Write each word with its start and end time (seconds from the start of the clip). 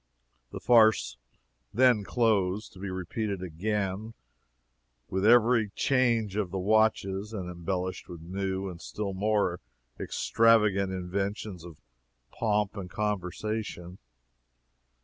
The 0.49 0.59
farce 0.59 1.17
then 1.71 2.03
closed, 2.03 2.73
to 2.73 2.79
be 2.79 2.89
repeated 2.89 3.43
again 3.43 4.15
with 5.09 5.23
every 5.23 5.69
change 5.75 6.35
of 6.35 6.49
the 6.49 6.57
watches, 6.57 7.33
and 7.33 7.47
embellished 7.47 8.09
with 8.09 8.19
new 8.21 8.67
and 8.67 8.81
still 8.81 9.13
more 9.13 9.59
extravagant 9.99 10.91
inventions 10.91 11.63
of 11.63 11.81
pomp 12.31 12.75
and 12.75 12.89
conversation. 12.89 13.99